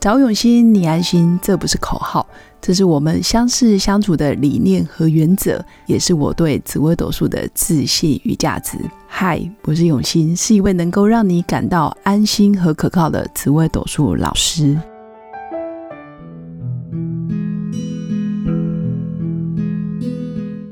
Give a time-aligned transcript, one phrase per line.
[0.00, 2.24] 找永新，你安心，这不是口号，
[2.60, 8.78] 这是我们相识相处的理念和原则，也是我对紫微斗数的自信与价值。
[9.08, 14.78] 嗨，我是永新，是一位能够让你感到安心和可靠的紫微斗数老师。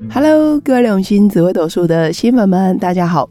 [0.08, 3.28] Hello，各位永新紫微斗数的新粉们，大家好。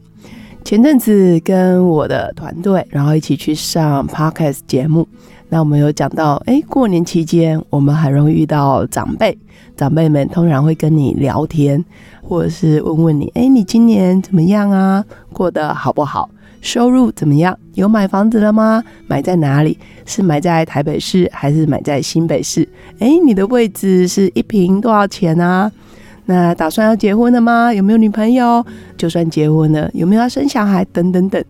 [0.62, 5.06] 前阵子跟我的团队，然后一起去上 Podcast 节目，
[5.48, 9.36] 那我们有讲到，哎，过年期间我们很容易遇到长辈，
[9.76, 11.84] 长辈们通常会跟你聊天，
[12.20, 15.04] 或者是问问你，哎，你今年怎么样啊？
[15.32, 16.28] 过得好不好？
[16.60, 17.56] 收入怎么样？
[17.74, 18.82] 有买房子了吗？
[19.06, 19.78] 买在哪里？
[20.04, 22.68] 是买在台北市还是买在新北市？
[22.98, 25.70] 哎，你的位置是一平多少钱啊？
[26.24, 27.72] 那打算要结婚了吗？
[27.72, 28.64] 有没有女朋友？
[28.96, 30.84] 就算结婚了，有没有要生小孩？
[30.86, 31.40] 等等等。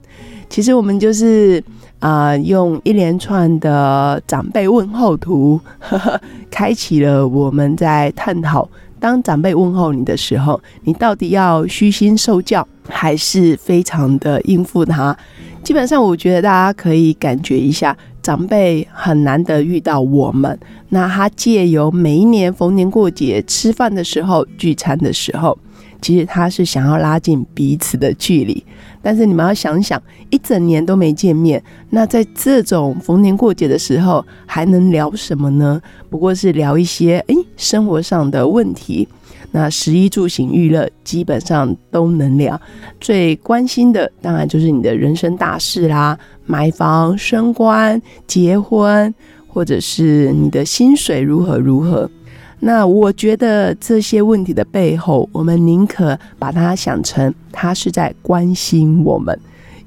[0.51, 1.63] 其实我们就是
[1.99, 8.69] 啊，用一连串的长辈问候图，呵 呵开启了我们在探讨：
[9.01, 15.17] 当长辈问候你的时候，你到底要虚心受教，还是非常的应付他？
[15.63, 17.97] 基本上，我觉得大家可以感觉一下。
[18.23, 25.57] 长辈很难得遇到我们，那他借由每一年逢年过节吃饭的时候、聚餐的时候，
[26.01, 28.63] 其实他是想要拉近彼此的距离。
[29.03, 35.81] 但是你们要想想，一整年都没见面，那在这种逢年过节的时候，还能聊什么呢？
[36.11, 39.07] 不过是聊一些诶生活上的问题。
[39.53, 42.61] 那食衣住行娱乐基本上都能聊，
[43.01, 49.15] 最关心的当然就是你的人生大事啦，买房、升官、结婚，
[49.47, 52.11] 或者是你的薪水如何如何。
[52.59, 59.39] 那我觉得这些问题的背后，我们宁可把它想成他是在关心我们。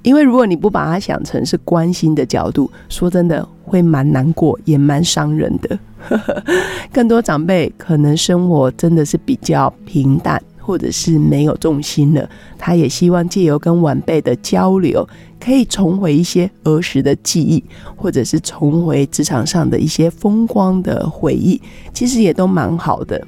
[0.02, 5.78] 因为如果你不把它想成是关心的角度，说真的会蛮难过，也蛮伤人的。
[6.94, 12.30] 更多长辈可能生活真的是比较平淡，或者是没有重心了。
[12.56, 15.04] 他也希望借由跟晚辈的交流，
[15.40, 17.64] 可以重回一些儿时的记忆，
[17.96, 21.60] 或者是重回职场上的一些风光的回忆，
[21.92, 23.20] 其实也都蛮好的。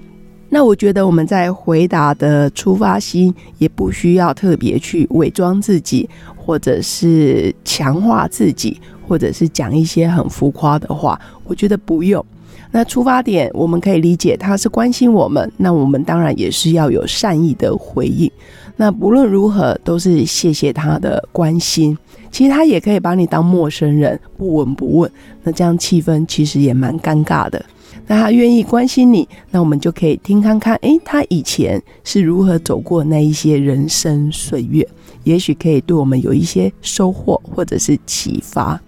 [0.50, 11.19] 那我觉得我们在回答的出发心，也不需要特别去伪装自己，或者是强化自己，或者是讲一些很浮夸的话。
[11.46, 12.24] 我觉得不用。
[12.72, 18.31] 那出发点我们可以理解，他是关心我们，那我们当然也是要有善意的回应。
[18.78, 21.97] 那不论如何，都是谢谢他的关心。
[22.31, 25.12] 其实他也可以把你当陌生人，不闻不问。
[25.44, 27.63] 那这样气氛其实也蛮尴尬的。
[28.07, 34.88] 那他愿意关心你，那我们就可以听看看，诶，他以前是如何走过那一些人生岁月，
[35.25, 38.81] 也许可以对我们有一些收获或者是启发。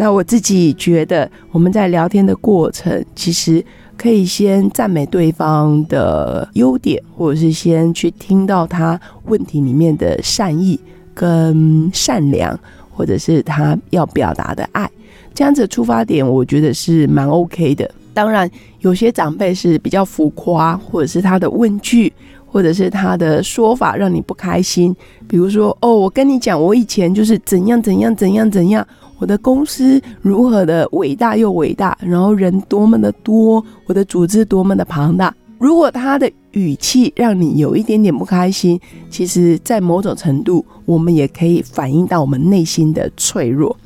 [0.00, 3.62] 那我自己觉得，我们在聊天的过程，其实
[3.96, 10.78] 可以先赞美对方的优点，或者是先去听到他问题里面的善意
[11.12, 12.56] 跟善良，
[12.94, 14.88] 或者是他要表达的爱，
[15.34, 17.90] 这样子出发点，我觉得是蛮 OK 的。
[18.14, 18.48] 当然，
[18.80, 22.12] 有些长辈是比较浮夸，或者是他的问句，
[22.50, 24.94] 或者是他的说法让你不开心。
[25.28, 28.86] 比如说，哦，我跟你讲，我以前就是怎样怎样怎样怎样，
[29.18, 35.34] 我的公司如何的伟大又伟大，然后人多么的多，我的组织多么的庞大。
[35.58, 38.80] 如果他的语气让你有一点点不开心，
[39.10, 43.76] 其实，在某种程度，我们也可以反映到我们内心的脆弱。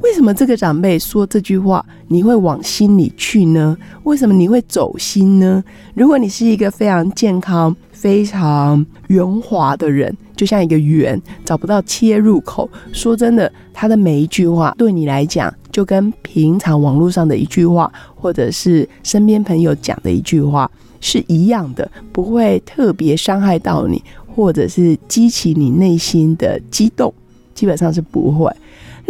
[0.00, 3.76] 为什么这个长辈说这句话，你会往心里去呢？
[4.04, 5.62] 为什么你会走心呢？
[5.94, 12.68] 如果你是一个非常健康、非常圆滑的人，就像一个圆，找不到切入口。
[12.92, 24.02] 说真的，他的每一句话对你来讲，就跟平常网络上的一句话，或者是身边朋友讲的一句话是一样的，不会特别伤害到你，
[24.34, 27.12] 或者是激起你内心的激动，
[27.54, 28.50] 基本上是不会。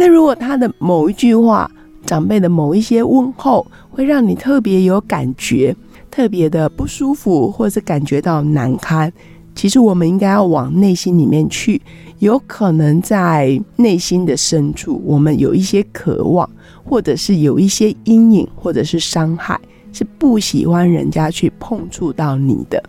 [0.05, 1.71] 那如果他的某一句话，
[2.05, 5.73] 长辈的某一些问候，会让你特别有感觉，
[6.11, 9.09] 特别的不舒服，或是感觉到难堪，
[9.55, 11.81] 其实我们应该要往内心里面去，
[12.19, 16.49] 有可能在内心的深处，我们有一些渴望，
[16.83, 19.57] 或者是有一些阴影，或者是伤害，
[19.93, 22.83] 是不喜欢人家去碰触到你的。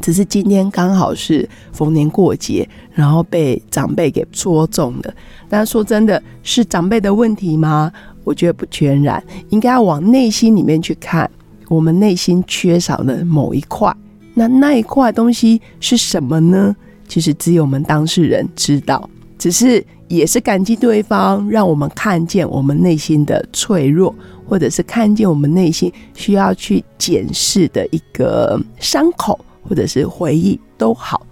[0.00, 5.14] 只是今天刚好是逢年过节，然后被长辈给戳中了。
[5.48, 7.92] 但说真的，是长辈的问题吗？
[8.24, 11.28] 我觉得不全然，应该要往内心里面去看，
[11.68, 13.94] 我们内心缺少的某一块。
[14.34, 16.74] 那那一块东西是什么呢？
[17.08, 19.08] 其实只有我们当事人知道。
[19.38, 24.14] 只是也是感激对方，让我们看见我们内心的脆弱，
[24.46, 31.26] 或者是看见我们内心需要去检视的一个伤口，或者是回忆都好。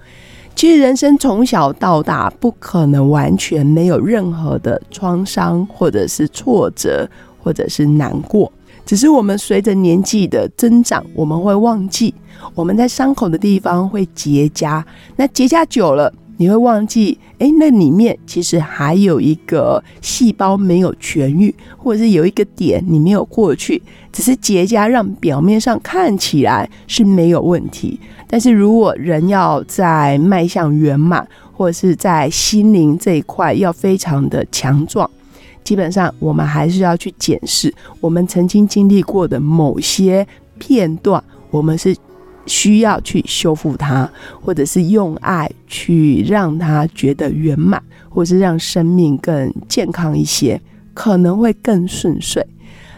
[0.54, 7.08] 其实人生从小到大不可能完全没有任何的创伤，或者是挫折，
[7.40, 8.50] 或者是难过。
[8.84, 12.12] 只是我们随着年纪的增长，我们会忘记
[12.54, 14.82] 我们在伤口的地方会结痂。
[15.14, 23.82] 那结痂久了，你会忘记，哎，那里面其实还有一个细胞没有痊愈，或者是有一个点你没有过去。
[24.12, 35.08] 只是结痂让表面上看起来是没有问题，但是如果人要在迈向圆满，或者是在心灵这一块要非常的强壮。
[35.62, 40.26] 基本上，我们还是要去检视我们曾经经历过的某些
[40.58, 41.94] 片段，我们是
[42.48, 44.10] 需要去修复它，
[44.40, 50.60] 或者是用爱去让它觉得圆满，或是让生命更健康一些，
[50.94, 52.44] 可能会更顺遂。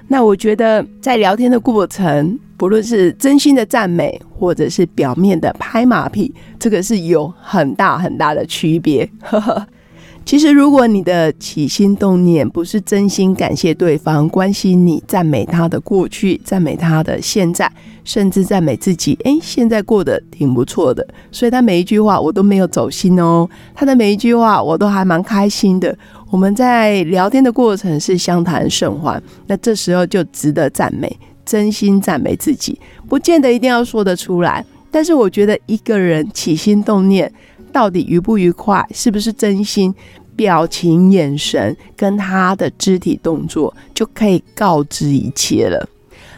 [0.09, 9.09] 那我觉得，在聊天的过程，不论是真心的赞美，或者是表面的拍马屁，这个是有很大很大的区别。
[10.25, 17.69] 其实，如果你的起心动念不是真心感谢对方、关心你、赞美他的过去、赞美他的现在，
[18.05, 25.97] 甚至赞美自己，哎，现在过得挺不错的，所以他每一句话我都没有走心哦，他的每一句话我都还蛮开心的。
[26.31, 32.79] 我们在聊天的过程是相谈甚欢，那这时候就值得赞美，真心赞美自己，
[33.09, 37.33] 不见得一定要说得出来，但是我觉得一个人起心动念。
[37.71, 39.95] 到底愉不愉快，是不是真心？
[40.37, 45.87] 表情、眼神跟他的肢体动作就可以告知一切了。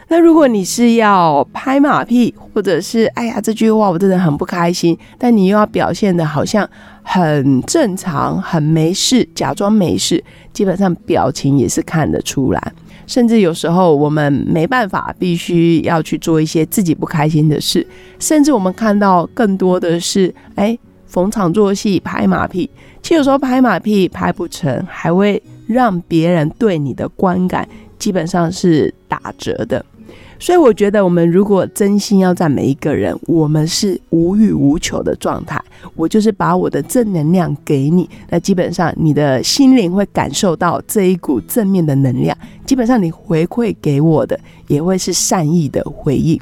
[0.08, 6.69] 那如果你是要拍马屁，或者是哎呀这句话我真的很不开心，但你又要表现的好像
[7.05, 12.73] 很正常、很没事，假装没事，基本上表情也是看得出来。
[13.06, 17.87] 甚至有时候我们没办法，必须要去做一些自己不开心的事，
[18.19, 20.76] 甚至我们看到更多的是哎。
[21.12, 22.69] 逢场作戏、拍马屁，
[23.03, 27.69] 其实有时候拍马屁拍不成，还会让别人对你的观感
[27.99, 29.85] 基本上是打折的。
[30.41, 35.62] 所以我觉得，我们如果真心要赞美一个人，我们是无欲无求的状态。
[35.94, 42.37] 我就是把我的正能量给你，那基本上你的心灵会感受到这一股正面的能量。
[42.65, 46.41] 基本上你回馈给我的，也会是善意的回应。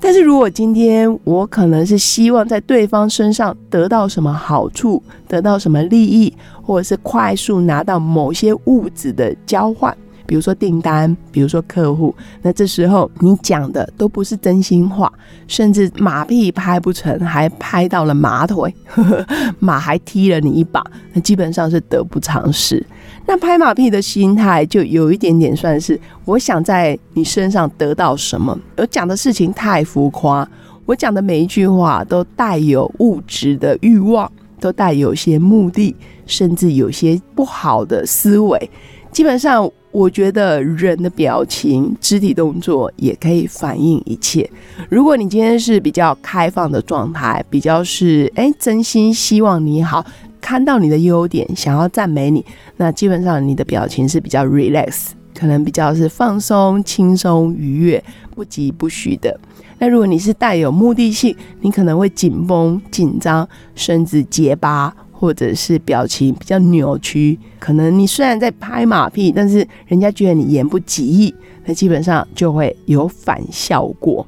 [0.00, 6.32] 但是如果今天我可能是希望在对方身上得到什么好处，得到什么利益，
[6.62, 9.96] 或者是快速拿到某些物质的交换。
[10.26, 15.12] 比如说订单，比如说客户，那这时候你讲的都不是真心话，
[15.46, 18.74] 甚至马屁拍不成，还拍到了马腿，
[19.60, 22.84] 马还踢了你一把，那基本上是得不偿失。
[23.26, 30.48] 那拍马屁的心态就有一点点算是，我想在你身上得到什么，而讲的事情太浮夸，
[30.84, 34.30] 我讲的每一句话都带有物质的欲望，
[34.60, 35.94] 都带有些目的，
[36.26, 38.70] 甚至有些不好的思维，
[39.10, 39.70] 基本上。
[39.96, 44.46] 我觉得人的表情、肢体动作也可以反映一切。
[44.90, 50.04] 如果你今天是比较开放的状态，比较是哎真心希望你好，
[50.38, 52.44] 看到你的优点，想要赞美你，
[52.76, 59.40] 那基本上你的表情是比较 relax，可能比较是放松、轻松、愉悦、不急不徐的。
[59.78, 64.94] 那如果你是带有目的性，你可能会紧绷、紧张，甚至结巴。
[65.18, 74.26] 或者是表情比较扭曲，可能你虽然在拍马屁，但是人家觉得你言不及义，那基本上就会有反效果。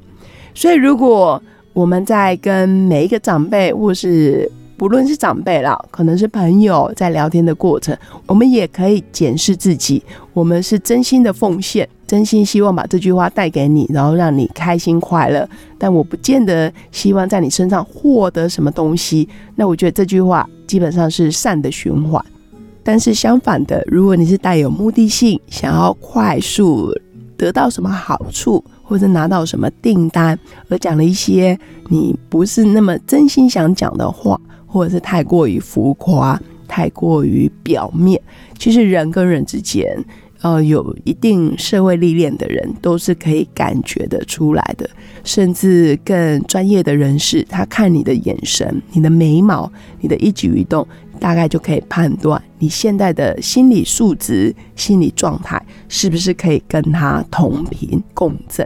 [0.55, 1.41] 所以，如果
[1.73, 10.03] 我们在跟每一个长辈，或是不论是长辈啦，可能是朋友，在聊天的过程，我们也可以检视自己，
[10.33, 11.87] 我们是真心的奉献。
[12.09, 15.47] 真心希望把这句话带给你，然后让你开心快乐。
[15.77, 19.29] 但我不见得希望在你身上获得什么东西。
[19.55, 22.19] 那我觉得这句话基本上是善的循环。
[22.81, 26.91] 但是相反的，如果你是带有目的性，想要快速
[27.37, 30.35] 得到什么好处，或者拿到什么订单，
[30.67, 31.55] 而讲了一些
[31.89, 38.19] 你不是那么真心想讲的话，或者是太过于浮夸、太过于表面，
[38.57, 40.03] 其实人跟人之间。
[40.41, 44.89] 呃，有一定社会历练的人都是可以感觉得出来的，
[45.25, 49.69] 甚至更专业的人士，他看你的眼神、你的眉毛、
[49.99, 50.87] 你的一举一动，
[51.19, 58.65] 大概就可以判断你现在的心理素质、心理状态是不是可以跟他同频共振。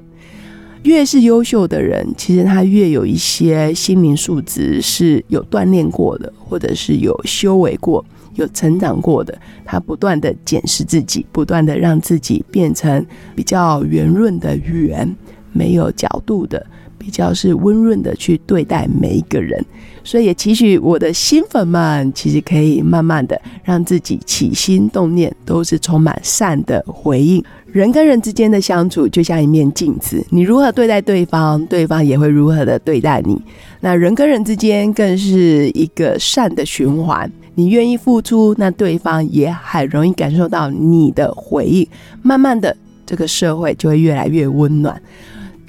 [0.84, 8.06] 越是优秀的人，其实他越有一些心灵素质是有锻炼过的，或者是有修为过。
[8.36, 15.16] 有成长过的，他不断的检视自己，不断的让自己变成比较圆润的圆，
[15.52, 16.66] 没有角度的，
[17.04, 19.64] 比较是温润的去对待每一个人。
[20.06, 27.44] 所以也期许我的新粉们，其实可以慢慢的让自己起心动念都是充满善的回应。
[27.72, 33.42] 人跟人之间的相处就像一面镜子，你如何对待对方，对方也会如何的对待你。
[33.80, 41.88] 那人跟人之间更是一个善的循环，你愿意付出，那对方也很容易感受到你的回应。
[42.22, 45.02] 慢慢的，这个社会就会越来越温暖。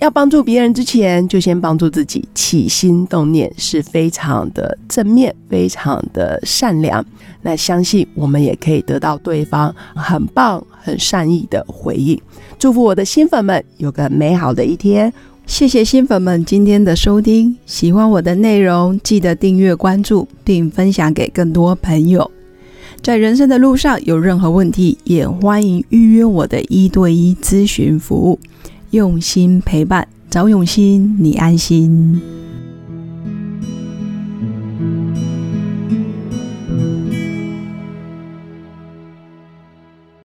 [0.05, 2.23] 要帮助别人之前，就先帮助自己。
[2.35, 7.03] 起心动念是非常的正面，非常的善良。
[7.41, 12.21] 那相信我们也可以得到对方很棒、很善意的回应。
[12.59, 15.11] 祝福我的新粉们有个美好的一天。
[15.47, 17.57] 谢谢新粉们今天的收听。
[17.65, 22.31] 喜欢我的内容，记得订阅、关注，并分享给更多朋友。
[23.01, 28.39] 在人生的路上有任何问题，也欢迎预约我的一对一咨询服务。
[28.95, 32.23] 用心陪伴，找用心，你安心。